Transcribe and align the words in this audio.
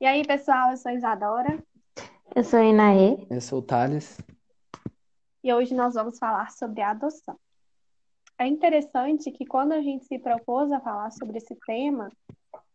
E 0.00 0.06
aí, 0.06 0.26
pessoal, 0.26 0.70
eu 0.70 0.78
sou 0.78 0.90
Isadora 0.92 1.62
Eu 2.34 2.42
sou 2.42 2.58
a 2.58 2.64
Inaê. 2.64 3.18
Eu 3.28 3.38
sou 3.38 3.58
o 3.58 3.62
Thales. 3.62 4.16
e 5.44 5.52
hoje 5.52 5.74
nós 5.74 5.92
vamos 5.92 6.18
falar 6.18 6.50
sobre 6.52 6.80
a 6.80 6.92
adoção. 6.92 7.36
É 8.38 8.46
interessante 8.46 9.30
que 9.30 9.44
quando 9.44 9.72
a 9.72 9.82
gente 9.82 10.06
se 10.06 10.18
propôs 10.18 10.72
a 10.72 10.80
falar 10.80 11.10
sobre 11.10 11.36
esse 11.36 11.54
tema, 11.66 12.10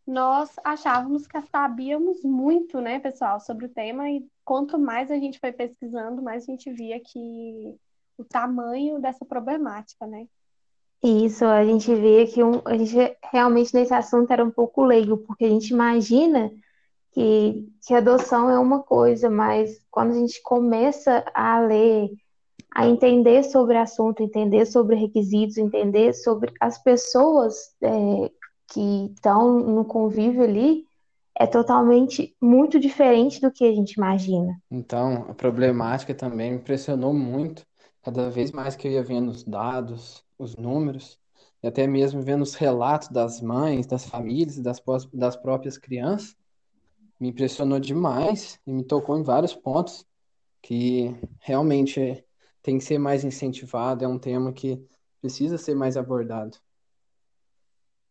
nós 0.06 0.52
achávamos 0.64 1.26
que 1.26 1.42
sabíamos 1.52 2.24
muito, 2.24 2.80
né, 2.80 3.00
pessoal, 3.00 3.40
sobre 3.40 3.66
o 3.66 3.70
tema, 3.70 4.08
e 4.08 4.24
quanto 4.44 4.78
mais 4.78 5.10
a 5.10 5.16
gente 5.16 5.40
foi 5.40 5.52
pesquisando, 5.52 6.22
mais 6.22 6.44
a 6.44 6.52
gente 6.52 6.72
via 6.72 7.00
que 7.00 7.76
o 8.20 8.24
tamanho 8.24 9.02
dessa 9.02 9.26
problemática, 9.26 10.06
né? 10.06 10.28
E 11.04 11.26
isso, 11.26 11.44
a 11.44 11.66
gente 11.66 11.94
vê 11.96 12.28
que 12.28 12.44
um, 12.44 12.62
a 12.66 12.78
gente 12.78 13.18
realmente 13.32 13.74
nesse 13.74 13.96
assunto 13.96 14.30
era 14.30 14.46
um 14.46 14.52
pouco 14.52 14.84
leigo, 14.84 15.18
porque 15.18 15.46
a 15.46 15.50
gente 15.50 15.72
imagina 15.74 16.52
que, 17.16 17.66
que 17.88 17.94
adoção 17.94 18.50
é 18.50 18.60
uma 18.60 18.84
coisa, 18.84 19.30
mas 19.30 19.82
quando 19.90 20.12
a 20.12 20.16
gente 20.16 20.42
começa 20.44 21.24
a 21.34 21.62
ler, 21.62 22.12
a 22.76 22.86
entender 22.86 23.42
sobre 23.44 23.78
assunto, 23.78 24.22
entender 24.22 24.66
sobre 24.66 24.98
requisitos, 24.98 25.58
entender 25.58 26.14
sobre 26.14 26.52
as 26.60 26.78
pessoas 26.78 27.74
é, 27.82 28.30
que 28.68 29.14
estão 29.16 29.60
no 29.60 29.86
convívio 29.86 30.44
ali, 30.44 30.84
é 31.40 31.48
totalmente 31.48 32.36
muito 32.42 32.78
diferente 32.82 33.40
do 33.40 33.50
que 33.50 33.64
a 33.64 33.74
gente 33.74 33.94
imagina. 33.94 34.54
Então, 34.70 35.26
a 35.30 35.34
problemática 35.34 36.14
também 36.14 36.52
me 36.52 36.58
impressionou 36.58 37.14
muito. 37.14 37.66
Cada 38.04 38.30
vez 38.30 38.52
mais 38.52 38.76
que 38.76 38.90
eu 38.90 38.92
ia 38.92 39.04
vendo 39.04 39.30
os 39.32 39.44
dados, 39.44 40.22
os 40.38 40.58
números, 40.58 41.18
e 41.64 41.68
até 41.68 41.88
mesmo 41.88 42.22
vendo 42.22 42.42
os 42.42 42.56
relatos 42.56 43.08
das 43.08 43.42
mães, 43.42 43.88
das 43.88 44.06
famílias, 44.06 44.60
das, 44.60 44.82
das 45.14 45.36
próprias 45.36 45.78
crianças, 45.78 46.36
me 47.20 47.30
impressionou 47.30 47.80
demais 47.80 48.60
e 48.66 48.74
me 48.74 48.84
tocou 48.84 49.18
em 49.18 49.24
vários 49.24 49.56
pontos 49.56 50.06
que 50.62 51.16
realmente 51.40 52.26
tem 52.62 52.78
que 52.78 52.84
ser 52.84 52.98
mais 52.98 53.24
incentivado, 53.24 54.04
é 54.04 54.08
um 54.08 54.18
tema 54.18 54.52
que 54.52 54.84
precisa 55.22 55.58
ser 55.58 55.76
mais 55.76 55.96
abordado. 55.96 56.58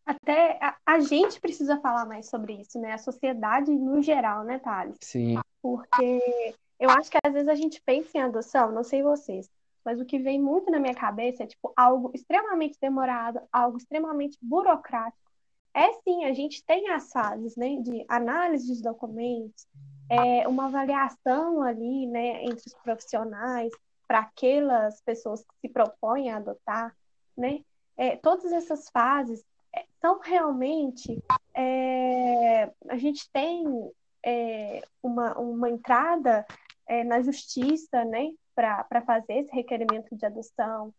Até 0.06 0.58
a, 0.62 0.77
a 0.86 1.00
gente 1.00 1.41
precisa 1.41 1.80
falar 1.80 2.06
mais 2.06 2.28
sobre 2.28 2.55
isso, 2.55 2.78
né? 2.78 2.92
A 2.92 2.98
sociedade 2.98 3.70
no 3.70 4.02
geral, 4.02 4.44
né, 4.44 4.58
Thales? 4.58 4.97
Sim, 5.00 5.38
Porque 5.62 6.55
eu 6.78 6.91
acho 6.91 7.10
que 7.10 7.19
às 7.25 7.32
vezes 7.32 7.48
a 7.48 7.55
gente 7.55 7.80
pensa 7.80 8.19
em 8.19 8.20
adoção, 8.20 8.70
não 8.70 8.84
sei 8.84 9.02
vocês, 9.02 9.50
mas 9.84 10.00
o 10.00 10.05
que 10.05 10.19
vem 10.19 10.41
muito 10.41 10.70
na 10.70 10.78
minha 10.78 10.94
cabeça 10.94 11.42
é 11.42 11.47
tipo 11.47 11.72
algo 11.77 12.10
extremamente 12.14 12.78
demorado, 12.80 13.41
algo 13.52 13.78
extremamente 13.78 14.38
burocrático. 14.41 15.19
É 15.75 15.92
sim, 16.03 16.25
a 16.25 16.33
gente 16.33 16.64
tem 16.64 16.89
as 16.91 17.11
fases, 17.11 17.56
né, 17.56 17.77
de 17.80 18.05
análise 18.08 18.69
dos 18.69 18.80
documentos, 18.80 19.67
é 20.08 20.47
uma 20.47 20.66
avaliação 20.66 21.62
ali, 21.62 22.06
né, 22.06 22.44
entre 22.44 22.62
os 22.66 22.75
profissionais 22.75 23.72
para 24.06 24.20
aquelas 24.20 25.00
pessoas 25.00 25.42
que 25.42 25.55
se 25.62 25.69
propõem 25.69 26.31
a 26.31 26.36
adotar, 26.36 26.94
né? 27.36 27.64
É, 27.97 28.16
todas 28.16 28.53
essas 28.53 28.89
fases 28.91 29.44
é, 29.75 29.84
são 30.00 30.20
realmente 30.20 31.22
é, 31.55 32.70
a 32.88 32.97
gente 32.97 33.28
tem 33.33 33.64
é, 34.25 34.83
uma, 35.03 35.38
uma 35.38 35.70
entrada 35.70 36.44
é, 36.86 37.05
na 37.05 37.22
justiça, 37.22 38.05
né, 38.05 38.33
para 38.55 39.03
fazer 39.05 39.34
esse 39.34 39.53
requerimento 39.53 40.14
de 40.14 40.27
adoção, 40.27 40.92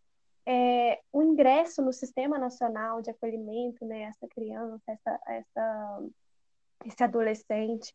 é, 0.46 1.00
o 1.12 1.22
ingresso 1.22 1.82
no 1.82 1.92
Sistema 1.92 2.38
Nacional 2.38 3.02
de 3.02 3.10
Acolhimento, 3.10 3.84
né, 3.84 4.02
essa 4.02 4.28
criança, 4.28 4.82
essa, 4.86 5.20
essa, 5.26 6.02
esse 6.84 7.02
adolescente, 7.02 7.92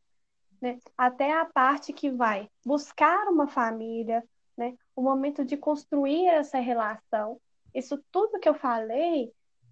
né, 0.61 0.77
até 0.97 1.31
a 1.31 1.45
parte 1.45 1.93
que 1.93 2.09
vai 2.09 2.49
buscar 2.65 3.27
uma 3.29 3.47
família, 3.47 4.23
né, 4.57 4.75
o 4.95 5.01
momento 5.01 5.45
de 5.45 5.55
construir 5.55 6.27
essa 6.27 6.59
relação. 6.59 7.39
Isso 7.73 8.03
tudo 8.11 8.39
que 8.39 8.49
eu 8.49 8.53
falei 8.53 9.31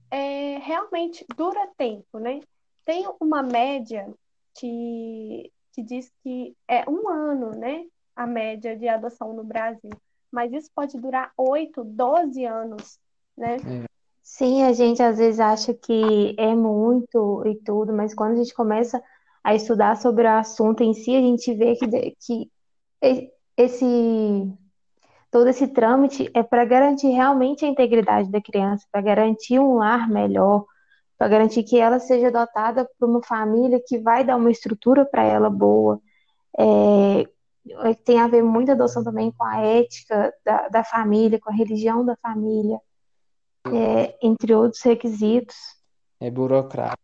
é, 0.10 0.58
realmente 0.58 1.26
dura 1.36 1.70
tempo, 1.78 2.18
né? 2.18 2.40
Tem 2.86 3.06
uma 3.20 3.44
média 3.44 4.12
que, 4.56 5.52
que 5.74 5.84
diz 5.84 6.12
que 6.24 6.56
é 6.68 6.90
um 6.90 7.08
ano, 7.10 7.52
né? 7.52 7.86
A 8.16 8.26
média 8.26 8.76
de 8.76 8.88
adoção 8.88 9.34
no 9.34 9.44
Brasil. 9.44 9.92
Mas 10.32 10.52
isso 10.54 10.70
pode 10.74 10.98
durar 11.00 11.32
8, 11.38 11.84
12 11.84 12.46
anos, 12.46 13.00
né? 13.38 13.58
Sim, 14.22 14.64
a 14.64 14.74
gente 14.74 15.02
às 15.02 15.18
vezes 15.18 15.40
acha 15.40 15.74
que 15.74 16.36
é 16.38 16.54
muito 16.54 17.44
e 17.48 17.56
tudo, 17.56 17.92
mas 17.92 18.14
quando 18.14 18.34
a 18.34 18.36
gente 18.36 18.54
começa 18.54 19.02
a 19.44 19.56
estudar 19.56 19.98
sobre 19.98 20.26
o 20.26 20.30
assunto 20.30 20.84
em 20.84 20.94
si, 20.94 21.16
a 21.16 21.22
gente 21.22 21.54
vê 21.56 21.76
que, 21.76 22.16
que 22.20 22.52
esse 23.58 24.54
todo 25.32 25.48
esse 25.48 25.68
trâmite 25.68 26.30
é 26.34 26.44
para 26.44 26.66
garantir 26.66 27.10
realmente 27.10 27.66
a 27.66 27.68
integridade 27.68 28.30
da 28.32 28.42
criança, 28.42 28.86
para 28.92 29.02
garantir 29.02 29.60
um 29.60 29.76
lar 29.76 30.10
melhor, 30.10 30.66
para 31.18 31.28
garantir 31.28 31.64
que 31.64 31.78
ela 31.78 32.00
seja 32.00 32.28
adotada 32.28 32.90
por 32.98 33.10
uma 33.10 33.22
família 33.24 33.82
que 33.86 34.00
vai 34.00 34.24
dar 34.24 34.38
uma 34.38 34.52
estrutura 34.52 35.06
para 35.06 35.24
ela 35.24 35.50
boa. 35.50 36.02
É, 36.58 37.22
é 37.22 37.26
tem 38.06 38.20
a 38.20 38.28
ver 38.28 38.44
muito 38.44 38.70
a 38.70 38.74
adoção 38.74 39.04
também 39.04 39.32
com 39.32 39.44
a 39.44 39.60
ética 39.60 40.34
da, 40.46 40.68
da 40.70 40.84
família, 40.84 41.40
com 41.40 41.50
a 41.50 41.54
religião 41.54 42.06
da 42.06 42.16
família, 42.18 42.80
é, 43.68 44.18
entre 44.22 44.54
outros 44.54 44.82
requisitos. 44.82 45.56
é 46.20 46.30
burocrático, 46.32 47.00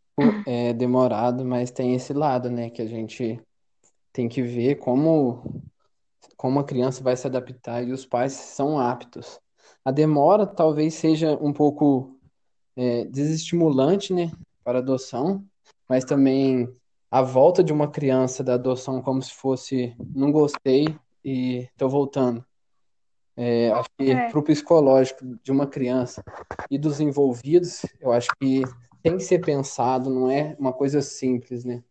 é 0.46 0.74
demorado, 0.74 1.46
mas 1.46 1.72
tem 1.72 1.94
esse 1.94 2.14
lado, 2.14 2.50
né, 2.50 2.70
que 2.70 2.82
a 2.82 2.88
gente 2.88 3.40
tem 4.12 4.30
que 4.30 4.42
ver 4.42 4.76
como 4.76 5.64
como 6.38 6.60
a 6.60 6.64
criança 6.64 7.04
vai 7.04 7.16
se 7.16 7.26
adaptar 7.26 7.84
e 7.84 7.92
os 7.92 8.06
pais 8.06 8.34
são 8.34 8.78
aptos. 8.78 9.40
A 9.84 9.92
demora 9.92 10.46
talvez 10.46 10.94
seja 10.96 11.38
um 11.42 11.54
pouco 11.54 12.20
é, 12.76 13.06
desestimulante, 13.06 14.14
né, 14.14 14.32
para 14.64 14.80
adoção, 14.80 15.44
mas 15.88 16.04
também 16.04 16.68
a 17.10 17.22
volta 17.22 17.64
de 17.64 17.72
uma 17.72 17.90
criança 17.90 18.44
da 18.44 18.56
adoção 18.56 19.02
como 19.02 19.22
se 19.22 19.34
fosse 19.34 19.96
não 20.14 20.32
gostei 20.32 20.98
e 21.24 21.68
estou 21.72 21.90
voltando. 21.90 22.46
É, 23.38 23.72
acho 23.72 23.90
que 23.98 24.12
É. 24.12 24.30
para 24.30 24.40
o 24.40 24.44
psicológico 24.44 25.26
de 25.44 25.52
uma 25.52 25.68
criança 25.68 26.24
e 26.70 26.78
dos 26.78 27.00
envolvidos, 27.00 27.86
eu 28.00 28.12
acho 28.12 28.30
que 28.40 28.64
tem 29.04 29.18
que 29.18 29.24
ser 29.24 29.40
pensado, 29.40 30.10
não 30.10 30.32
é 30.32 30.56
uma 30.58 30.74
coisa 30.74 31.02
simples, 31.02 31.66
né? 31.66 31.84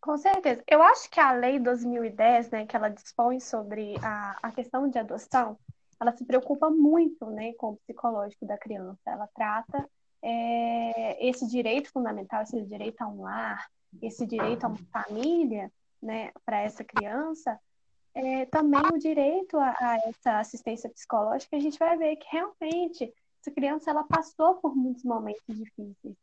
Com 0.00 0.18
certeza. 0.18 0.62
Eu 0.68 0.82
acho 0.82 1.10
que 1.10 1.18
a 1.18 1.32
Lei 1.32 1.58
2010, 1.58 2.50
né, 2.50 2.66
que 2.66 2.76
ela 2.76 2.90
dispõe 2.90 3.40
sobre 3.40 3.96
a, 4.02 4.38
a 4.42 4.52
questão 4.52 4.86
de 4.86 4.98
adoção, 4.98 5.58
ela 5.98 6.14
se 6.14 6.26
preocupa 6.26 6.68
muito, 6.68 7.24
né, 7.30 7.54
com 7.54 7.70
o 7.70 7.76
psicológico 7.78 8.44
da 8.44 8.58
criança. 8.58 9.00
Ela 9.06 9.26
trata 9.34 9.88
é, 10.26 11.28
esse 11.28 11.46
direito 11.46 11.90
fundamental, 11.90 12.42
esse 12.42 12.60
direito 12.62 13.02
a 13.02 13.06
um 13.06 13.22
lar, 13.22 13.68
esse 14.00 14.26
direito 14.26 14.64
a 14.64 14.68
uma 14.68 14.78
família, 14.90 15.70
né, 16.02 16.32
para 16.44 16.60
essa 16.60 16.82
criança, 16.82 17.60
é, 18.14 18.46
também 18.46 18.80
o 18.92 18.98
direito 18.98 19.58
a, 19.58 19.74
a 19.78 19.96
essa 20.06 20.38
assistência 20.38 20.88
psicológica. 20.88 21.56
A 21.56 21.60
gente 21.60 21.78
vai 21.78 21.96
ver 21.98 22.16
que 22.16 22.26
realmente 22.30 23.12
essa 23.40 23.50
criança 23.50 23.90
ela 23.90 24.04
passou 24.04 24.54
por 24.54 24.74
muitos 24.74 25.04
momentos 25.04 25.42
difíceis. 25.46 26.16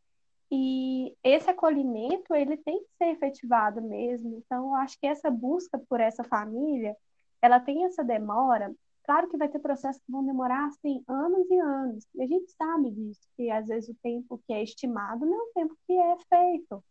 E 0.52 1.16
esse 1.24 1.50
acolhimento, 1.50 2.34
ele 2.36 2.58
tem 2.58 2.80
que 2.80 2.90
ser 2.98 3.12
efetivado 3.12 3.82
mesmo. 3.82 4.36
Então, 4.38 4.70
eu 4.70 4.76
acho 4.76 5.00
que 5.00 5.08
essa 5.08 5.30
busca 5.30 5.80
por 5.88 6.00
essa 6.02 6.24
família, 6.24 6.98
ela 7.42 7.60
tem 7.60 7.86
essa 7.86 8.04
demora. 8.04 8.74
Claro 9.04 9.28
que 9.30 9.38
vai 9.38 9.50
ter 9.50 9.60
processos 9.60 10.02
que 10.04 10.12
vão 10.12 10.26
demorar, 10.26 10.68
assim, 10.68 11.04
anos 11.08 11.50
e 11.50 11.60
anos. 11.60 12.08
E 12.16 12.24
a 12.24 12.28
gente 12.28 12.52
sabe 12.52 12.92
disso, 12.92 13.22
que 13.36 13.50
às 13.50 13.68
vezes 13.68 13.90
o 13.90 13.96
tempo 14.02 14.40
que 14.46 14.54
é 14.54 14.64
estimado 14.64 15.26
não 15.26 15.34
é 15.34 15.44
o 15.44 15.52
tempo 15.54 15.76
que 15.88 15.94
é 15.94 16.18
feito, 16.30 16.84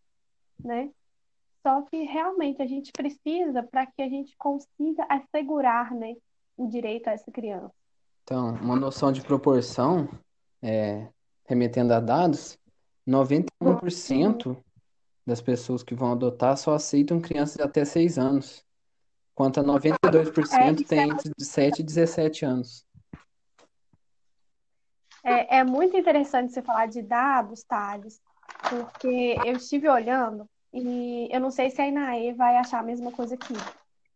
né? 0.65 0.91
Só 1.63 1.83
que 1.83 2.03
realmente 2.05 2.63
a 2.63 2.67
gente 2.67 2.91
precisa 2.93 3.63
para 3.63 3.87
que 3.87 4.03
a 4.03 4.09
gente 4.09 4.35
consiga 4.37 5.07
assegurar, 5.09 5.95
né, 5.95 6.17
o 6.57 6.67
direito 6.67 7.09
a 7.09 7.13
essa 7.13 7.31
criança. 7.31 7.73
Então, 8.25 8.55
uma 8.55 8.77
noção 8.77 9.13
de 9.13 9.21
proporção, 9.23 10.09
é, 10.63 11.09
remetendo 11.47 11.93
a 11.93 12.01
dados, 12.01 12.59
91% 13.07 14.57
das 15.27 15.41
pessoas 15.41 15.83
que 15.83 15.95
vão 15.95 16.13
adotar 16.13 16.57
só 16.57 16.75
aceitam 16.75 17.21
crianças 17.21 17.57
de 17.57 17.63
até 17.63 17.85
6 17.85 18.19
anos, 18.19 18.65
enquanto 19.33 19.61
a 19.61 19.63
92% 19.63 20.87
tem 20.87 21.11
entre 21.11 21.33
7 21.39 21.81
e 21.81 21.83
17 21.83 22.45
anos. 22.45 22.85
É, 25.23 25.59
é 25.59 25.65
muito 25.65 25.97
interessante 25.97 26.53
você 26.53 26.63
falar 26.63 26.87
de 26.87 27.03
dados, 27.03 27.63
Thales, 27.65 28.21
porque 28.69 29.39
eu 29.45 29.55
estive 29.57 29.89
olhando 29.89 30.47
e 30.73 31.29
eu 31.31 31.41
não 31.41 31.51
sei 31.51 31.71
se 31.71 31.81
a 31.81 31.87
Inaê 31.87 32.33
vai 32.33 32.57
achar 32.57 32.81
a 32.81 32.85
mesma 32.85 33.11
coisa 33.11 33.37
que 33.37 33.53
eu, 33.53 33.61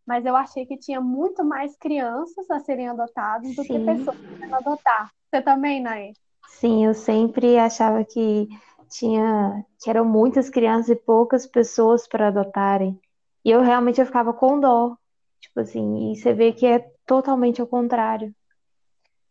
mas 0.07 0.25
eu 0.25 0.35
achei 0.37 0.65
que 0.65 0.79
tinha 0.79 1.01
muito 1.01 1.45
mais 1.45 1.77
crianças 1.77 2.51
a 2.51 2.61
serem 2.61 2.89
adotadas 2.89 3.55
do 3.55 3.63
que 3.63 3.79
Sim. 3.79 3.85
pessoas 3.85 4.17
querendo 4.17 4.55
adotar. 4.55 5.11
Você 5.31 5.43
também, 5.43 5.81
Inaê? 5.81 6.13
Sim, 6.49 6.87
eu 6.87 6.95
sempre 6.95 7.59
achava 7.59 8.05
que 8.05 8.49
tinha 8.89 9.65
que 9.83 9.91
eram 9.91 10.05
muitas 10.05 10.49
crianças 10.49 10.89
e 10.91 10.97
poucas 10.97 11.47
pessoas 11.47 12.07
para 12.07 12.29
adotarem. 12.29 12.99
E 13.45 13.51
eu 13.51 13.61
realmente 13.61 14.01
eu 14.01 14.07
ficava 14.07 14.33
com 14.33 14.61
dó. 14.61 14.97
Tipo 15.45 15.61
assim, 15.61 16.11
e 16.11 16.17
você 16.17 16.33
vê 16.33 16.53
que 16.53 16.65
é 16.65 16.79
totalmente 17.05 17.61
ao 17.61 17.67
contrário. 17.67 18.35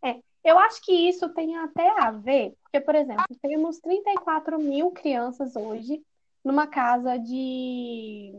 É, 0.03 0.19
eu 0.43 0.59
acho 0.59 0.79
que 0.83 0.91
isso 0.91 1.27
tem 1.29 1.57
até 1.57 1.89
a 1.99 2.11
ver, 2.11 2.53
porque, 2.61 2.79
por 2.79 2.93
exemplo, 2.93 3.25
temos 3.41 3.79
34 3.79 4.59
mil 4.59 4.91
crianças 4.91 5.55
hoje 5.55 6.03
numa 6.45 6.67
casa 6.67 7.17
de. 7.17 8.31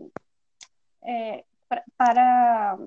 É, 1.03 1.44
para 1.99 2.79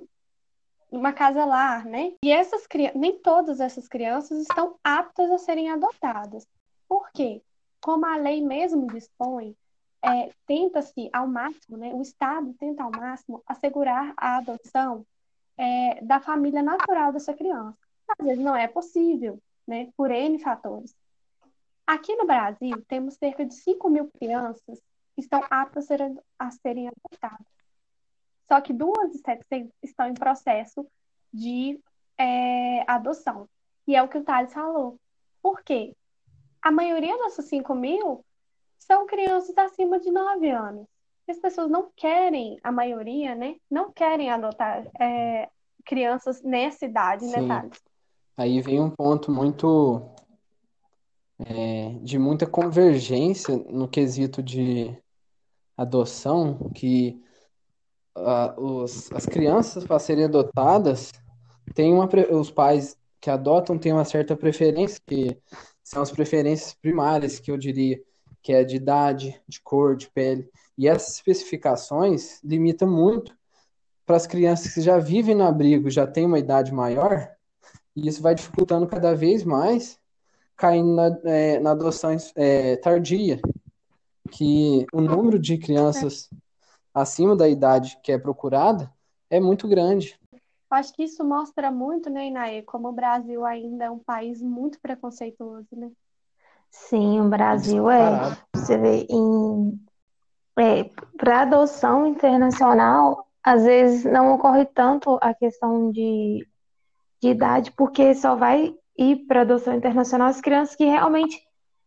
uma 0.89 1.12
casa 1.12 1.44
lá, 1.44 1.84
né? 1.84 2.13
E 2.24 2.31
essas 2.31 2.66
crianças, 2.66 3.00
nem 3.00 3.19
todas 3.19 3.60
essas 3.60 3.89
crianças 3.89 4.39
estão 4.39 4.80
aptas 4.81 5.30
a 5.31 5.38
serem 5.38 5.69
adotadas. 5.69 6.48
Por 6.88 7.12
quê? 7.12 7.42
Como 7.81 8.06
a 8.06 8.16
lei 8.16 8.42
mesmo 8.42 8.88
dispõe, 8.88 9.54
é, 10.03 10.31
tenta-se 10.45 11.09
ao 11.11 11.27
máximo, 11.27 11.77
né? 11.77 11.94
O 11.94 12.01
Estado 12.01 12.53
tenta 12.59 12.83
ao 12.83 12.91
máximo 12.91 13.44
assegurar 13.45 14.13
a 14.15 14.38
adoção 14.38 15.05
é, 15.57 16.01
da 16.03 16.19
família 16.19 16.61
natural 16.61 17.11
dessa 17.11 17.33
criança. 17.33 17.77
Às 18.17 18.25
vezes 18.25 18.44
não 18.44 18.55
é 18.55 18.67
possível, 18.67 19.41
né? 19.67 19.89
Por 19.97 20.11
N 20.11 20.39
fatores. 20.39 20.95
Aqui 21.85 22.15
no 22.15 22.25
Brasil, 22.25 22.83
temos 22.88 23.15
cerca 23.15 23.45
de 23.45 23.53
5 23.53 23.89
mil 23.89 24.09
crianças 24.19 24.79
que 25.15 25.21
estão 25.21 25.41
aptas 25.49 25.85
a 25.85 25.88
serem, 25.88 26.19
a 26.38 26.51
serem 26.51 26.88
adotadas. 26.89 27.47
Só 28.47 28.61
que 28.61 28.73
2.700 28.73 29.69
estão 29.81 30.07
em 30.07 30.13
processo 30.13 30.85
de 31.33 31.79
é, 32.17 32.83
adoção. 32.89 33.50
E 33.88 33.95
é 33.95 34.03
o 34.03 34.07
que 34.07 34.17
o 34.17 34.23
Thales 34.23 34.53
falou. 34.53 35.00
Por 35.41 35.63
quê? 35.63 35.95
A 36.61 36.71
maioria 36.71 37.17
dessas 37.17 37.45
5 37.45 37.73
mil 37.75 38.25
são 38.88 39.06
crianças 39.06 39.56
acima 39.57 40.00
de 40.00 40.10
9 40.10 40.50
anos. 40.50 40.88
As 41.30 41.38
pessoas 41.38 41.69
não 41.69 41.92
querem, 41.94 42.57
a 42.63 42.72
maioria, 42.72 43.36
né? 43.36 43.57
Não 43.69 43.92
querem 43.92 44.30
adotar 44.30 44.88
é, 45.00 45.50
crianças 45.86 46.42
nessa 46.42 46.86
idade, 46.86 47.25
né, 47.25 47.39
Sim. 47.39 47.48
Thales? 47.50 47.81
Aí 48.38 48.62
vem 48.62 48.80
um 48.80 48.89
ponto 48.89 49.30
muito 49.30 50.01
é, 51.39 51.98
de 52.01 52.18
muita 52.18 52.48
convergência 52.48 53.57
no 53.57 53.89
quesito 53.89 54.42
de 54.42 54.98
adoção, 55.75 56.72
que 56.74 57.22
uh, 58.18 58.60
os, 58.62 59.12
as 59.12 59.25
crianças 59.25 59.86
para 59.86 60.00
serem 60.00 60.25
adotadas 60.25 61.12
têm 61.75 61.94
uma 61.94 62.10
os 62.31 62.50
pais 62.50 62.98
que 63.19 63.30
adotam 63.30 63.78
têm 63.78 63.92
uma 63.92 64.06
certa 64.06 64.36
preferência, 64.36 65.01
que 65.06 65.38
são 65.84 66.01
as 66.01 66.12
preferências 66.12 66.74
primárias, 66.74 67.39
que 67.39 67.51
eu 67.51 67.57
diria, 67.57 68.01
que 68.47 68.53
é 68.53 68.63
de 68.63 68.77
idade, 68.77 69.38
de 69.45 69.59
cor, 69.59 69.97
de 69.97 70.09
pele. 70.09 70.49
E 70.77 70.88
essas 70.88 71.15
especificações 71.15 72.41
limitam 72.41 72.89
muito 72.89 73.35
para 74.05 74.15
as 74.15 74.25
crianças 74.25 74.73
que 74.73 74.79
já 74.79 74.97
vivem 74.97 75.35
no 75.35 75.44
abrigo, 75.44 75.89
já 75.89 76.07
têm 76.07 76.25
uma 76.25 76.39
idade 76.39 76.73
maior, 76.73 77.29
e 77.94 78.07
isso 78.07 78.21
vai 78.21 78.33
dificultando 78.33 78.88
cada 78.88 79.13
vez 79.13 79.44
mais, 79.44 79.99
caindo 80.55 80.95
na, 80.95 81.19
é, 81.25 81.59
na 81.59 81.71
adoção 81.71 82.15
é, 82.38 82.77
tardia, 82.77 83.38
que 84.31 84.85
o 84.93 85.01
número 85.01 85.38
de 85.38 85.57
crianças 85.57 86.29
acima 86.93 87.35
da 87.35 87.50
idade 87.50 88.00
que 88.01 88.13
é 88.13 88.17
procurada 88.17 88.89
é 89.29 89.41
muito 89.41 89.67
grande. 89.67 90.17
Acho 90.69 90.93
que 90.93 91.03
isso 91.03 91.21
mostra 91.21 91.69
muito, 91.69 92.09
né, 92.09 92.27
Inaê, 92.27 92.61
como 92.61 92.88
o 92.88 92.93
Brasil 92.93 93.45
ainda 93.45 93.83
é 93.83 93.91
um 93.91 94.00
país 94.00 94.41
muito 94.41 94.79
preconceituoso, 94.79 95.67
né? 95.73 95.91
Sim, 96.69 97.21
o 97.21 97.29
Brasil 97.29 97.89
é. 97.89 98.37
Você 98.55 98.77
vê 98.77 99.05
em 99.09 99.79
é, 100.57 100.89
para 101.17 101.41
adoção 101.41 102.07
internacional, 102.07 103.27
às 103.43 103.63
vezes 103.63 104.03
não 104.03 104.33
ocorre 104.33 104.65
tanto 104.65 105.17
a 105.21 105.33
questão 105.33 105.91
de, 105.91 106.47
de 107.21 107.29
idade, 107.29 107.71
porque 107.71 108.13
só 108.15 108.35
vai 108.35 108.73
ir 108.97 109.27
para 109.27 109.41
adoção 109.41 109.75
internacional 109.75 110.27
as 110.27 110.41
crianças 110.41 110.75
que 110.75 110.85
realmente 110.85 111.39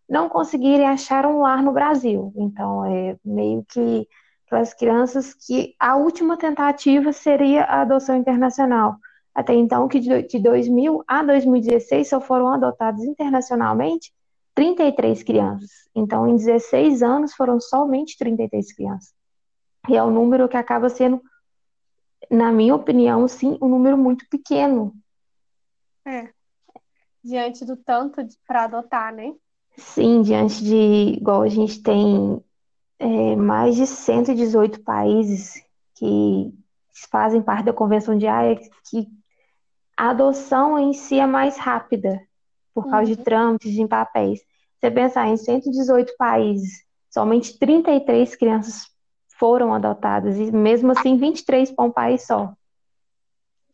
não 0.08 0.28
conseguirem 0.28 0.86
achar 0.86 1.26
um 1.26 1.40
lar 1.40 1.62
no 1.62 1.72
Brasil. 1.72 2.32
Então, 2.36 2.84
é 2.84 3.16
meio 3.24 3.64
que 3.68 4.08
aquelas 4.46 4.74
crianças 4.74 5.34
que 5.34 5.74
a 5.78 5.96
última 5.96 6.36
tentativa 6.36 7.12
seria 7.12 7.64
a 7.64 7.82
adoção 7.82 8.16
internacional. 8.16 8.96
Até 9.34 9.54
então, 9.54 9.86
que 9.86 10.00
de 10.00 10.38
2000 10.38 11.04
a 11.06 11.22
2016 11.22 12.08
só 12.08 12.20
foram 12.20 12.48
adotadas 12.48 13.04
internacionalmente 13.04 14.12
33 14.60 15.22
crianças. 15.22 15.70
Então, 15.94 16.28
em 16.28 16.36
16 16.36 17.02
anos, 17.02 17.32
foram 17.32 17.58
somente 17.58 18.18
33 18.18 18.74
crianças. 18.74 19.14
E 19.88 19.96
é 19.96 20.04
um 20.04 20.10
número 20.10 20.46
que 20.50 20.56
acaba 20.56 20.90
sendo, 20.90 21.18
na 22.30 22.52
minha 22.52 22.74
opinião, 22.74 23.26
sim, 23.26 23.56
um 23.62 23.68
número 23.70 23.96
muito 23.96 24.28
pequeno. 24.28 24.92
É. 26.04 26.28
Diante 27.24 27.64
do 27.64 27.74
tanto 27.74 28.20
para 28.46 28.64
adotar, 28.64 29.14
né? 29.14 29.34
Sim, 29.78 30.20
diante 30.20 30.62
de, 30.62 31.16
igual 31.16 31.40
a 31.40 31.48
gente 31.48 31.82
tem 31.82 32.44
é, 32.98 33.36
mais 33.36 33.76
de 33.76 33.86
118 33.86 34.82
países 34.82 35.64
que 35.94 36.52
fazem 37.10 37.40
parte 37.40 37.64
da 37.64 37.72
Convenção 37.72 38.14
de 38.18 38.26
Haia, 38.26 38.60
que 38.90 39.08
a 39.96 40.10
adoção 40.10 40.78
em 40.78 40.92
si 40.92 41.18
é 41.18 41.26
mais 41.26 41.56
rápida, 41.56 42.20
por 42.74 42.84
causa 42.90 43.10
uhum. 43.10 43.16
de 43.16 43.24
trâmites 43.24 43.78
em 43.78 43.88
papéis. 43.88 44.49
Você 44.80 44.90
pensar 44.90 45.28
em 45.28 45.36
118 45.36 46.14
países, 46.16 46.86
somente 47.10 47.58
33 47.58 48.34
crianças 48.34 48.90
foram 49.28 49.74
adotadas, 49.74 50.38
e 50.38 50.50
mesmo 50.50 50.92
assim 50.92 51.18
23 51.18 51.70
para 51.70 51.84
um 51.84 51.90
país 51.90 52.26
só. 52.26 52.54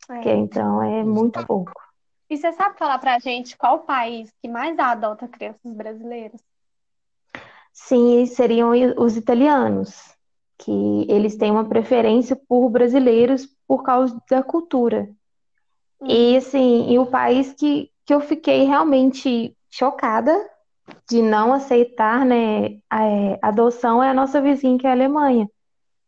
É. 0.08 0.20
Que, 0.20 0.30
então 0.30 0.82
é 0.82 1.04
muito 1.04 1.44
pouco. 1.46 1.72
E 2.28 2.36
você 2.36 2.52
sabe 2.52 2.76
falar 2.76 2.98
pra 2.98 3.20
gente 3.20 3.56
qual 3.56 3.80
país 3.80 4.32
que 4.42 4.48
mais 4.48 4.76
adota 4.80 5.28
crianças 5.28 5.72
brasileiras? 5.72 6.40
Sim, 7.72 8.26
seriam 8.26 8.72
os 8.96 9.16
italianos, 9.16 10.12
que 10.58 11.06
eles 11.08 11.36
têm 11.36 11.52
uma 11.52 11.68
preferência 11.68 12.34
por 12.48 12.68
brasileiros 12.68 13.46
por 13.68 13.84
causa 13.84 14.20
da 14.28 14.42
cultura. 14.42 15.08
Hum. 16.00 16.06
E 16.08 16.36
assim, 16.36 16.90
e 16.90 16.98
o 16.98 17.06
país 17.06 17.52
que, 17.52 17.92
que 18.04 18.12
eu 18.12 18.20
fiquei 18.20 18.64
realmente 18.64 19.56
chocada 19.70 20.55
de 21.08 21.22
não 21.22 21.52
aceitar 21.52 22.24
né, 22.24 22.78
a, 22.90 23.04
é, 23.04 23.38
adoção 23.42 24.02
é 24.02 24.10
a 24.10 24.14
nossa 24.14 24.40
vizinha, 24.40 24.78
que 24.78 24.86
é 24.86 24.90
a 24.90 24.92
Alemanha. 24.92 25.48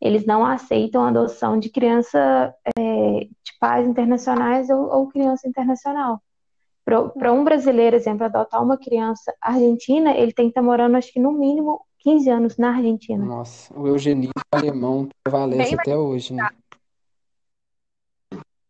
Eles 0.01 0.25
não 0.25 0.45
aceitam 0.45 1.03
a 1.03 1.09
adoção 1.09 1.59
de 1.59 1.69
criança 1.69 2.53
é, 2.77 3.19
de 3.21 3.59
pais 3.59 3.87
internacionais 3.87 4.69
ou, 4.69 4.89
ou 4.89 5.07
criança 5.09 5.47
internacional. 5.47 6.21
Para 6.85 7.33
um 7.33 7.43
brasileiro, 7.43 7.95
exemplo, 7.95 8.25
adotar 8.25 8.63
uma 8.63 8.77
criança 8.77 9.33
argentina, 9.41 10.11
ele 10.11 10.33
tem 10.33 10.45
que 10.45 10.51
estar 10.51 10.61
morando, 10.61 10.95
acho 10.95 11.11
que 11.11 11.19
no 11.19 11.33
mínimo 11.33 11.85
15 11.99 12.29
anos 12.29 12.57
na 12.57 12.69
Argentina. 12.69 13.23
Nossa, 13.23 13.77
o 13.77 13.87
eugenismo 13.87 14.33
alemão 14.51 15.07
prevalece 15.23 15.71
Bem 15.71 15.79
até 15.79 15.97
hoje, 15.97 16.33
né? 16.33 16.49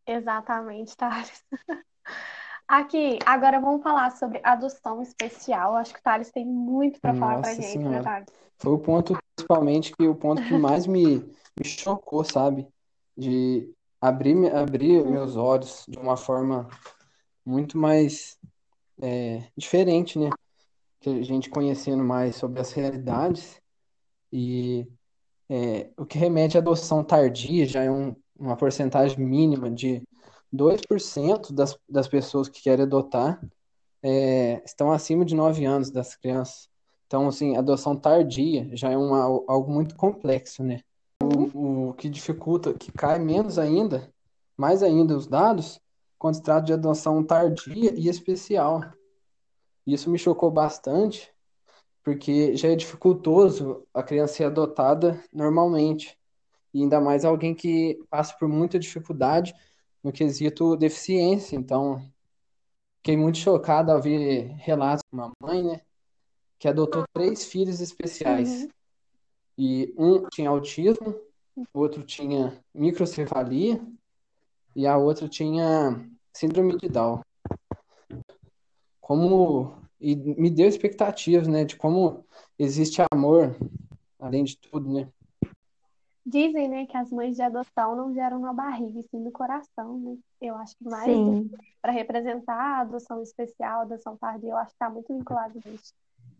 Exatamente, 0.05 0.97
Thales. 0.97 1.43
Aqui, 2.69 3.17
agora 3.25 3.59
vamos 3.59 3.81
falar 3.81 4.11
sobre 4.11 4.39
adoção 4.43 5.01
especial. 5.01 5.75
Acho 5.75 5.91
que 5.91 5.99
o 5.99 6.03
Thales 6.03 6.29
tem 6.29 6.45
muito 6.45 7.01
para 7.01 7.15
falar 7.15 7.41
para 7.41 7.55
gente, 7.55 7.79
né, 7.79 8.03
Thales? 8.03 8.27
Foi 8.59 8.73
o 8.73 8.77
ponto, 8.77 9.17
principalmente, 9.35 9.91
que 9.97 10.07
o 10.07 10.13
ponto 10.13 10.43
que 10.43 10.53
mais 10.53 10.85
me, 10.85 11.17
me 11.57 11.65
chocou, 11.65 12.23
sabe? 12.23 12.67
De 13.17 13.73
abrir, 13.99 14.55
abrir 14.55 15.03
meus 15.03 15.35
olhos 15.35 15.83
de 15.89 15.97
uma 15.97 16.15
forma 16.15 16.69
muito 17.43 17.75
mais 17.75 18.37
é, 19.01 19.45
diferente, 19.57 20.19
né? 20.19 20.29
Que 20.99 21.09
a 21.09 21.23
gente 21.23 21.49
conhecendo 21.49 22.03
mais 22.03 22.35
sobre 22.35 22.61
as 22.61 22.71
realidades 22.71 23.59
e 24.31 24.87
é, 25.49 25.89
o 25.97 26.05
que 26.05 26.19
remete 26.19 26.55
à 26.55 26.61
adoção 26.61 27.03
tardia 27.03 27.65
já 27.65 27.81
é 27.81 27.89
um, 27.89 28.15
uma 28.37 28.55
porcentagem 28.55 29.17
mínima 29.17 29.71
de 29.71 30.03
2% 30.53 31.53
das, 31.53 31.77
das 31.87 32.07
pessoas 32.07 32.49
que 32.49 32.61
querem 32.61 32.85
adotar 32.85 33.41
é, 34.01 34.61
estão 34.65 34.91
acima 34.91 35.23
de 35.23 35.35
9 35.35 35.65
anos 35.65 35.91
das 35.91 36.15
crianças. 36.15 36.69
Então, 37.05 37.27
assim, 37.27 37.57
adoção 37.57 37.95
tardia 37.95 38.69
já 38.73 38.91
é 38.91 38.97
uma, 38.97 39.21
algo 39.47 39.71
muito 39.71 39.95
complexo, 39.95 40.63
né? 40.63 40.81
O, 41.21 41.89
o 41.89 41.93
que 41.93 42.07
dificulta, 42.07 42.73
que 42.73 42.91
cai 42.91 43.19
menos 43.19 43.57
ainda, 43.57 44.11
mais 44.55 44.83
ainda 44.83 45.17
os 45.17 45.27
dados, 45.27 45.79
quando 46.17 46.35
se 46.35 46.43
trata 46.43 46.65
de 46.65 46.73
adoção 46.73 47.23
tardia 47.23 47.93
e 47.95 48.07
especial. 48.07 48.81
Isso 49.87 50.09
me 50.09 50.19
chocou 50.19 50.51
bastante, 50.51 51.33
porque 52.03 52.55
já 52.55 52.69
é 52.69 52.75
dificultoso 52.75 53.83
a 53.93 54.03
criança 54.03 54.35
ser 54.35 54.43
adotada 54.45 55.19
normalmente. 55.33 56.17
E 56.73 56.83
ainda 56.83 57.01
mais 57.01 57.25
alguém 57.25 57.55
que 57.55 57.99
passa 58.09 58.35
por 58.37 58.47
muita 58.47 58.77
dificuldade 58.77 59.53
no 60.03 60.11
quesito 60.11 60.75
deficiência. 60.75 61.55
Então, 61.55 62.01
fiquei 62.97 63.17
muito 63.17 63.37
chocado 63.37 63.91
ao 63.91 64.01
ver 64.01 64.47
relatos 64.57 65.03
de 65.03 65.17
uma 65.17 65.31
mãe, 65.41 65.63
né? 65.63 65.81
que 66.59 66.67
adotou 66.67 67.05
três 67.13 67.45
filhos 67.45 67.79
especiais. 67.79 68.63
Uhum. 68.63 68.69
E 69.57 69.93
um 69.97 70.27
tinha 70.29 70.49
autismo, 70.49 71.15
o 71.73 71.79
outro 71.79 72.03
tinha 72.03 72.61
microcefalia 72.73 73.81
e 74.75 74.85
a 74.85 74.97
outra 74.97 75.27
tinha 75.27 76.09
síndrome 76.33 76.77
de 76.77 76.89
Down. 76.89 77.21
Como 78.99 79.79
e 79.99 80.15
me 80.15 80.49
deu 80.49 80.67
expectativas, 80.67 81.47
né, 81.47 81.65
de 81.65 81.75
como 81.75 82.25
existe 82.57 83.01
amor 83.11 83.55
além 84.19 84.43
de 84.43 84.57
tudo, 84.57 84.91
né? 84.91 85.09
Dizem, 86.29 86.67
né, 86.67 86.85
que 86.85 86.95
as 86.95 87.09
mães 87.11 87.35
de 87.35 87.41
adoção 87.41 87.95
não 87.95 88.13
geram 88.13 88.37
na 88.37 88.53
barriga, 88.53 88.99
e 88.99 89.03
sim 89.09 89.19
no 89.19 89.31
coração, 89.31 89.99
né? 89.99 90.17
Eu 90.39 90.55
acho 90.55 90.75
que 90.77 90.83
mais 90.83 91.07
para 91.81 91.91
representar 91.91 92.53
a 92.53 92.81
adoção 92.81 93.23
especial, 93.23 93.79
a 93.79 93.83
adoção 93.83 94.15
tardia, 94.15 94.51
eu 94.51 94.57
acho 94.57 94.69
que 94.69 94.75
está 94.75 94.89
muito 94.89 95.11
vinculado 95.11 95.59
nisso. 95.65 95.91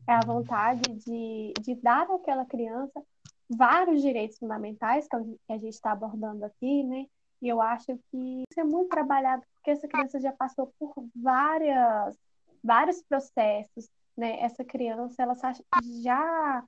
É 0.08 0.14
a 0.14 0.20
vontade 0.22 0.82
de, 1.06 1.54
de 1.62 1.76
dar 1.76 2.04
àquela 2.04 2.46
criança 2.46 3.02
vários 3.50 4.02
direitos 4.02 4.38
fundamentais 4.38 5.08
que 5.08 5.16
a 5.52 5.58
gente 5.58 5.74
está 5.74 5.92
abordando 5.92 6.46
aqui, 6.46 6.84
né? 6.84 7.08
E 7.42 7.48
eu 7.48 7.60
acho 7.60 7.98
que 8.12 8.44
isso 8.48 8.60
é 8.60 8.64
muito 8.64 8.90
trabalhado 8.90 9.42
porque 9.56 9.72
essa 9.72 9.88
criança 9.88 10.20
já 10.20 10.32
passou 10.34 10.72
por 10.78 10.94
várias, 11.16 12.16
vários 12.64 13.02
processos, 13.02 13.90
né? 14.16 14.40
Essa 14.42 14.64
criança, 14.64 15.24
ela 15.24 15.36
já 16.04 16.64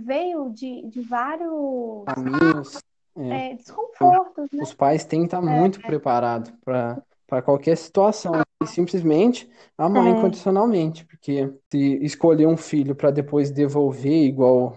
veio 0.00 0.50
de, 0.50 0.82
de 0.88 1.00
vários 1.00 2.04
Caminhos, 2.06 2.82
é, 3.16 3.52
é, 3.52 3.54
desconfortos, 3.54 4.50
né? 4.52 4.62
os 4.62 4.74
pais 4.74 5.04
têm 5.04 5.20
que 5.20 5.26
estar 5.26 5.38
É, 5.38 5.40
muito 5.40 5.80
preparados 5.80 6.52
para 6.64 7.02
para 7.26 7.40
qualquer 7.40 7.76
situação, 7.76 8.32
e 8.62 8.66
simplesmente 8.66 9.50
a 9.78 9.88
mãe 9.88 10.08
é, 10.08 10.10
incondicionalmente, 10.10 11.06
porque 11.06 11.52
se 11.72 11.98
escolher 12.04 12.46
um 12.46 12.56
filho 12.56 12.94
para 12.94 13.10
depois 13.10 13.50
devolver 13.50 14.24
igual 14.24 14.76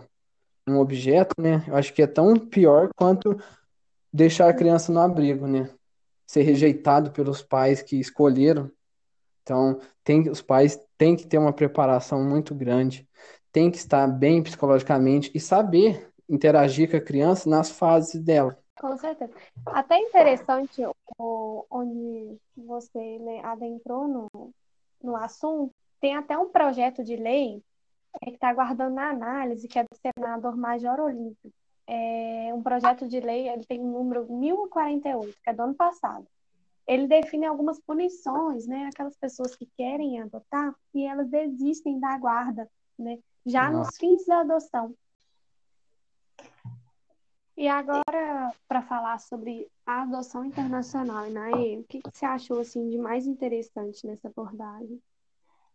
um 0.68 0.80
objeto, 0.80 1.36
né? 1.40 1.64
Eu 1.68 1.76
acho 1.76 1.94
que 1.94 2.02
é 2.02 2.08
tão 2.08 2.36
pior 2.36 2.90
quanto 2.96 3.38
deixar 4.12 4.50
a 4.50 4.54
criança 4.54 4.92
no 4.92 5.02
abrigo, 5.02 5.46
né? 5.46 5.70
Ser 6.26 6.44
rejeitado 6.44 7.12
pelos 7.12 7.42
pais 7.42 7.82
que 7.82 8.00
escolheram. 8.00 8.72
Então, 9.44 9.80
tem, 10.04 10.30
os 10.30 10.42
pais 10.42 10.80
têm 10.98 11.16
que 11.16 11.28
ter 11.28 11.38
uma 11.38 11.54
preparação 11.54 12.24
muito 12.24 12.56
grande, 12.56 13.08
tem 13.51 13.72
que 13.72 13.77
estar 13.77 14.08
bem 14.08 14.44
psicologicamente 14.44 15.32
e 15.34 15.39
saber 15.39 16.12
interagir 16.30 16.89
com 16.89 16.98
a 16.98 17.01
criança 17.01 17.50
nas 17.50 17.72
fases 17.72 18.22
dela. 18.22 18.58
Com 18.80 18.96
certeza. 18.98 19.34
Até 19.66 20.00
interessante 20.00 20.84
o, 21.18 21.66
onde 21.70 22.38
você 22.56 23.20
né, 23.20 23.42
adentrou 23.44 24.08
no, 24.08 24.51
no 25.01 25.16
assunto, 25.16 25.72
tem 26.00 26.16
até 26.16 26.38
um 26.38 26.50
projeto 26.50 27.04
de 27.04 27.16
lei 27.16 27.62
é, 28.22 28.25
que 28.25 28.36
está 28.36 28.50
aguardando 28.50 29.00
a 29.00 29.10
análise, 29.10 29.68
que 29.68 29.80
é 29.80 29.84
do 29.84 29.96
senador 29.96 30.56
Major 30.56 31.00
Olímpio. 31.00 31.51
É 31.88 32.51
um 32.54 32.62
projeto 32.62 33.08
de 33.08 33.20
lei, 33.20 33.48
ele 33.48 33.66
tem 33.66 33.80
o 33.80 33.86
número 33.86 34.32
1048, 34.32 35.38
que 35.44 35.50
é 35.50 35.54
do 35.54 35.63
ano 35.63 35.74
passado. 35.74 36.27
Ele 36.86 37.08
define 37.08 37.46
algumas 37.46 37.80
punições, 37.80 38.68
né? 38.68 38.89
Aquelas 38.94 39.16
pessoas 39.18 39.56
que 39.56 39.66
querem 39.77 40.22
adotar 40.22 40.74
e 40.94 41.06
elas 41.06 41.30
desistem 41.30 42.00
da 42.00 42.18
guarda, 42.18 42.70
né? 42.98 43.18
Já 43.48 43.70
nos 43.70 43.80
Nossa, 43.80 44.00
fins 44.00 44.25
da 44.25 44.42
adoção. 44.42 44.94
E 47.56 47.68
agora, 47.68 48.54
para 48.68 48.84
falar 48.84 49.20
sobre 49.20 49.68
a 49.86 50.04
adoção 50.04 50.46
internacional, 50.46 51.25
Inaê, 51.25 51.80
o 51.80 51.84
que 51.86 52.00
que 52.01 52.10
você 52.13 52.25
achou 52.25 52.60
assim 52.60 52.88
de 52.89 52.98
mais 53.00 53.25
interessante 53.25 54.06
nessa 54.06 54.27
abordagem? 54.27 55.01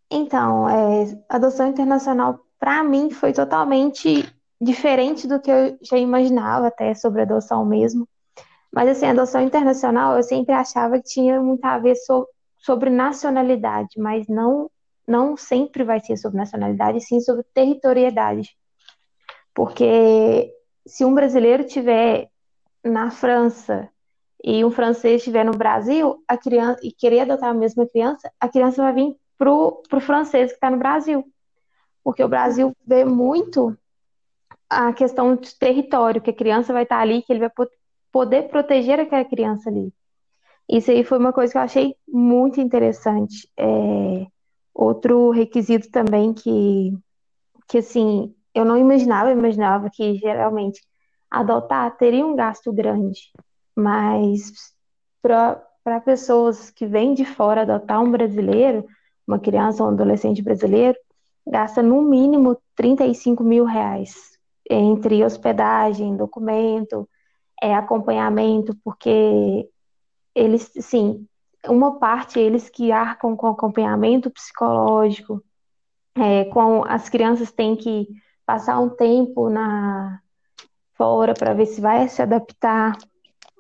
Então, 0.09 0.69
é, 0.69 1.19
adoção 1.29 1.67
internacional 1.67 2.39
para 2.59 2.85
mim 2.85 3.11
foi 3.11 3.33
totalmente 3.33 4.25
diferente 4.61 5.27
do 5.27 5.41
que 5.41 5.51
eu 5.51 5.77
já 5.83 5.97
imaginava 5.97 6.69
até 6.69 6.95
sobre 6.95 7.23
adoção 7.23 7.65
mesmo. 7.65 8.07
Mas 8.73 8.89
assim, 8.91 9.07
adoção 9.07 9.41
internacional 9.41 10.17
eu 10.17 10.23
sempre 10.23 10.55
achava 10.55 10.99
que 10.99 11.09
tinha 11.09 11.41
muito 11.41 11.65
a 11.65 11.79
ver 11.79 11.97
so- 11.97 12.29
sobre 12.59 12.91
nacionalidade, 12.91 13.99
mas 13.99 14.29
não 14.29 14.71
não 15.07 15.37
sempre 15.37 15.85
vai 15.85 16.01
ser 16.01 16.17
sobre 16.17 16.39
nacionalidade, 16.39 17.01
sim 17.01 17.21
sobre 17.21 17.45
territorialidade. 17.55 18.57
Porque 19.55 20.53
se 20.87 21.05
um 21.05 21.15
brasileiro 21.15 21.65
tiver 21.65 22.29
na 22.83 23.11
França 23.11 23.89
e 24.43 24.65
um 24.65 24.71
francês 24.71 25.17
estiver 25.21 25.45
no 25.45 25.53
Brasil, 25.53 26.23
a 26.27 26.37
criança 26.37 26.81
e 26.83 26.91
querer 26.91 27.21
adotar 27.21 27.51
a 27.51 27.55
mesma 27.55 27.87
criança, 27.87 28.31
a 28.41 28.49
criança 28.49 28.83
vai 28.83 28.93
vir 28.93 29.17
pro, 29.39 29.83
pro 29.89 30.01
francês 30.01 30.51
que 30.51 30.57
está 30.57 30.71
no 30.71 30.79
Brasil. 30.79 31.25
Porque 32.03 32.23
o 32.23 32.29
Brasil 32.29 32.75
vê 32.85 33.05
muito 33.05 33.77
a 34.69 34.93
questão 34.93 35.37
de 35.37 35.55
território, 35.57 36.21
que 36.21 36.31
a 36.31 36.35
criança 36.35 36.73
vai 36.73 36.83
estar 36.83 36.99
ali, 36.99 37.23
que 37.23 37.33
ele 37.33 37.41
vai 37.41 37.51
po- 37.51 37.69
poder 38.11 38.49
proteger 38.49 38.99
aquela 38.99 39.25
criança 39.25 39.69
ali. 39.71 39.93
Isso 40.69 40.91
aí 40.91 41.05
foi 41.05 41.19
uma 41.19 41.33
coisa 41.33 41.53
que 41.53 41.59
eu 41.59 41.63
achei 41.63 41.95
muito 42.09 42.61
interessante. 42.61 43.49
É, 43.57 44.27
outro 44.75 45.31
requisito 45.31 45.91
também 45.91 46.33
que, 46.33 46.97
que 47.69 47.79
assim, 47.79 48.35
eu 48.55 48.65
não 48.65 48.77
imaginava, 48.77 49.31
eu 49.31 49.39
imaginava 49.39 49.91
que 49.91 50.15
geralmente 50.15 50.83
adotar 51.31 51.97
teria 51.97 52.27
um 52.27 52.37
gasto 52.37 52.73
grande, 52.73 53.33
mas 53.75 54.75
para 55.23 56.01
pessoas 56.05 56.71
que 56.71 56.87
vêm 56.87 57.15
de 57.15 57.25
fora 57.25 57.63
adotar 57.63 58.03
um 58.03 58.11
brasileiro, 58.11 58.87
uma 59.27 59.39
criança 59.39 59.83
ou 59.83 59.89
um 59.89 59.93
adolescente 59.93 60.43
brasileiro, 60.43 60.99
gasta 61.47 61.83
no 61.83 62.03
mínimo 62.03 62.61
35 62.77 63.43
mil 63.43 63.65
reais 63.65 64.33
entre 64.71 65.25
hospedagem, 65.25 66.17
documento, 66.17 67.09
é, 67.63 67.75
acompanhamento, 67.75 68.77
porque 68.85 69.69
eles, 70.35 70.71
sim, 70.81 71.27
uma 71.69 71.99
parte 71.99 72.39
eles 72.39 72.69
que 72.69 72.91
arcam 72.93 73.37
com 73.37 73.47
acompanhamento 73.47 74.31
psicológico, 74.31 75.43
é, 76.15 76.45
com 76.47 76.85
as 76.85 77.09
crianças 77.09 77.51
têm 77.51 77.77
que 77.77 78.09
passar 78.45 78.79
um 78.79 78.91
tempo 78.91 79.49
na 79.49 80.21
fora 80.95 81.35
para 81.35 81.55
ver 81.55 81.67
se 81.67 81.81
vai 81.81 82.09
se 82.09 82.21
adaptar. 82.21 82.97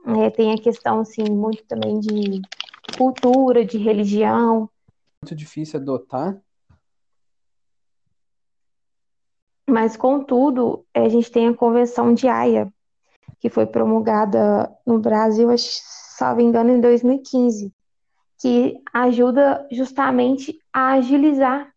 É, 0.06 0.30
tem 0.30 0.52
a 0.52 0.59
questão, 0.59 1.00
assim, 1.00 1.23
muito 1.30 1.64
também 1.64 2.00
de 2.00 2.42
cultura, 2.97 3.64
de 3.64 3.78
religião, 3.78 4.68
muito 5.23 5.37
difícil 5.37 5.78
adotar. 5.78 6.37
mas 9.73 9.97
contudo, 9.97 10.85
a 10.92 11.09
gente 11.09 11.30
tem 11.30 11.49
a 11.49 11.54
Convenção 11.54 12.12
de 12.12 12.28
Haia, 12.28 12.71
que 13.40 13.49
foi 13.49 13.64
promulgada 13.64 14.71
no 14.87 14.99
Brasil, 14.99 15.49
salvo 15.56 16.42
engano, 16.42 16.71
em 16.71 16.80
2015, 16.80 17.73
que 18.43 18.83
ajuda 18.93 19.65
justamente 19.71 20.59
a 20.73 20.95
agilizar 20.95 21.73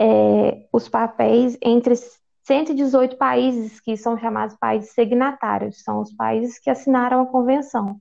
é, 0.00 0.66
os 0.72 0.88
papéis 0.88 1.58
entre 1.60 1.94
118 2.42 3.18
países 3.18 3.80
que 3.80 3.94
são 3.94 4.18
chamados 4.18 4.56
países 4.56 4.92
signatários, 4.92 5.82
são 5.82 6.00
os 6.00 6.10
países 6.10 6.58
que 6.58 6.70
assinaram 6.70 7.20
a 7.20 7.26
convenção. 7.26 7.98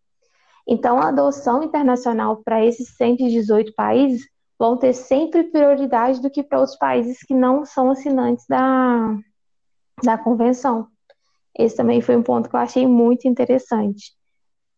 Então, 0.65 0.97
a 0.97 1.09
adoção 1.09 1.61
internacional 1.61 2.37
para 2.37 2.65
esses 2.65 2.95
118 2.95 3.73
países 3.75 4.29
vão 4.57 4.77
ter 4.77 4.93
sempre 4.93 5.43
prioridade 5.43 6.21
do 6.21 6.29
que 6.29 6.41
para 6.41 6.59
outros 6.59 6.77
países 6.77 7.21
que 7.21 7.33
não 7.33 7.65
são 7.65 7.91
assinantes 7.91 8.45
da, 8.47 9.17
da 10.01 10.17
convenção. 10.17 10.87
Esse 11.53 11.75
também 11.75 11.99
foi 11.99 12.15
um 12.15 12.23
ponto 12.23 12.49
que 12.49 12.55
eu 12.55 12.61
achei 12.61 12.87
muito 12.87 13.27
interessante. 13.27 14.13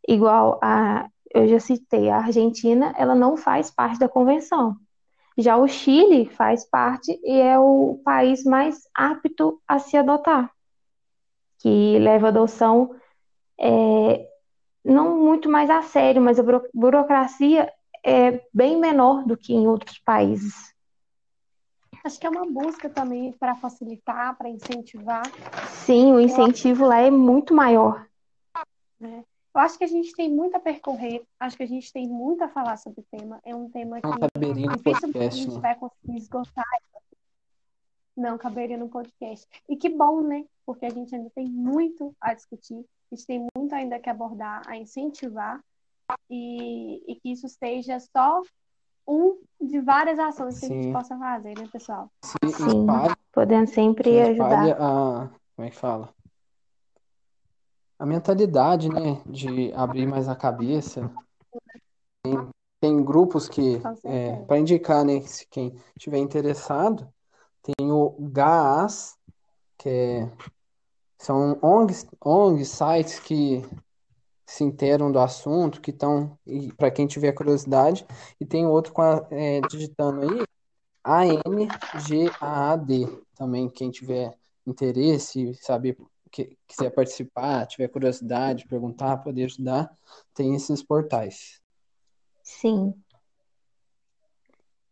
Igual 0.08 0.60
a, 0.62 1.08
eu 1.36 1.48
já 1.48 1.60
citei, 1.60 2.10
a 2.10 2.18
Argentina, 2.18 2.94
ela 2.98 3.14
não 3.14 3.36
faz 3.36 3.70
parte 3.70 4.00
da 4.00 4.08
convenção. 4.08 4.76
Já 5.38 5.58
o 5.58 5.68
Chile 5.68 6.28
faz 6.28 6.66
parte 6.70 7.20
e 7.24 7.40
é 7.40 7.60
o 7.60 8.00
país 8.06 8.46
mais 8.46 8.88
apto 8.96 9.62
a 9.68 9.78
se 9.78 9.98
adotar, 9.98 10.50
que 11.60 12.00
leva 12.00 12.28
a 12.28 12.30
adoção 12.30 12.96
é, 13.60 14.28
não 14.84 15.18
muito 15.18 15.50
mais 15.50 15.70
a 15.70 15.82
sério, 15.82 16.22
mas 16.22 16.40
a 16.40 16.44
buro- 16.44 16.70
burocracia 16.74 17.70
é 18.04 18.42
bem 18.54 18.80
menor 18.80 19.26
do 19.26 19.36
que 19.36 19.54
em 19.54 19.68
outros 19.68 20.00
países. 20.00 20.74
Acho 22.04 22.20
que 22.20 22.28
é 22.28 22.30
uma 22.30 22.46
busca 22.46 22.88
também 22.88 23.34
para 23.34 23.56
facilitar, 23.56 24.38
para 24.38 24.48
incentivar, 24.48 25.24
Sim, 25.68 26.14
o 26.14 26.20
incentivo 26.20 26.86
lá 26.86 27.00
é 27.00 27.10
muito 27.12 27.54
maior. 27.54 28.06
né? 29.00 29.24
Eu 29.56 29.62
acho 29.62 29.78
que 29.78 29.86
a 29.86 29.88
gente 29.88 30.14
tem 30.14 30.30
muito 30.30 30.58
a 30.58 30.60
percorrer, 30.60 31.26
acho 31.40 31.56
que 31.56 31.64
a 31.64 31.68
gente 31.68 31.92
tem 31.94 32.10
muito 32.10 32.44
a 32.44 32.50
falar 32.50 32.76
sobre 32.76 33.00
o 33.00 33.06
tema. 33.10 33.40
É 33.46 33.56
um 33.56 33.70
tema 33.70 34.02
Não 34.04 34.12
que 34.12 34.20
caberia 34.20 34.66
no 34.66 34.76
dificilmente 34.76 35.18
a 35.18 35.30
gente 35.30 35.56
né? 35.56 35.60
vai 35.62 35.76
conseguir 35.76 36.18
esgotar. 36.18 36.66
Não 38.18 38.38
caberia 38.38 38.78
no 38.78 38.90
podcast. 38.90 39.48
E 39.70 39.78
que 39.78 39.88
bom, 39.88 40.20
né? 40.22 40.44
Porque 40.66 40.86
a 40.86 40.90
gente 40.90 41.16
ainda 41.16 41.30
tem 41.34 41.48
muito 41.48 42.14
a 42.20 42.34
discutir, 42.34 42.86
a 43.10 43.16
gente 43.16 43.26
tem 43.26 43.48
muito 43.56 43.74
ainda 43.74 43.98
que 43.98 44.10
abordar, 44.10 44.62
a 44.68 44.76
incentivar, 44.76 45.62
e, 46.30 47.04
e 47.08 47.16
que 47.16 47.32
isso 47.32 47.48
seja 47.48 47.98
só 48.00 48.42
um 49.08 49.40
de 49.62 49.80
várias 49.80 50.20
ações 50.20 50.60
que 50.60 50.66
a 50.66 50.70
gente 50.70 50.84
Sim. 50.86 50.94
possa 50.94 51.18
fazer, 51.18 51.58
né, 51.58 51.68
pessoal? 51.72 52.12
Sim, 52.24 52.38
espalhe, 52.48 53.16
podendo 53.32 53.68
sempre 53.68 54.20
ajudar. 54.22 54.82
a, 54.82 55.30
como 55.56 55.68
é 55.68 55.70
que 55.70 55.78
fala? 55.78 56.15
A 57.98 58.06
mentalidade, 58.06 58.90
né, 58.90 59.22
de 59.26 59.72
abrir 59.74 60.06
mais 60.06 60.28
a 60.28 60.36
cabeça. 60.36 61.10
Tem, 62.24 62.50
tem 62.82 63.04
grupos 63.04 63.48
que, 63.48 63.82
é, 64.04 64.36
para 64.44 64.60
indicar, 64.60 65.06
né, 65.06 65.22
se 65.22 65.48
quem 65.48 65.76
estiver 65.96 66.18
interessado, 66.18 67.08
tem 67.62 67.92
o 67.92 68.16
GAAS, 68.20 69.18
que 69.78 69.90
é, 69.90 70.32
são 71.18 71.58
ONGs, 71.62 72.06
ONGs, 72.24 72.70
sites 72.70 73.20
que 73.20 73.64
se 74.46 74.64
inteiram 74.64 75.12
do 75.12 75.20
assunto, 75.20 75.82
que 75.82 75.90
estão, 75.90 76.38
para 76.78 76.92
quem 76.92 77.08
tiver 77.08 77.32
curiosidade, 77.32 78.06
e 78.40 78.46
tem 78.46 78.66
outro 78.66 78.94
com 78.94 79.02
a, 79.02 79.26
é, 79.32 79.62
digitando 79.62 80.22
aí, 80.22 81.40
ANGAAD, 81.46 83.08
também, 83.36 83.70
quem 83.70 83.90
tiver 83.90 84.38
interesse, 84.66 85.54
saber, 85.56 85.98
que, 86.36 86.58
quiser 86.68 86.90
participar, 86.92 87.66
tiver 87.66 87.88
curiosidade, 87.88 88.68
perguntar, 88.68 89.18
poder 89.18 89.46
ajudar, 89.46 89.90
tem 90.34 90.54
esses 90.54 90.84
portais. 90.84 91.62
Sim. 92.44 92.94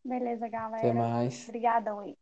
Beleza, 0.04 0.46
Até 0.46 0.58
galera. 0.58 0.94
mais. 0.94 1.44
Obrigadão 1.44 2.00
aí. 2.00 2.18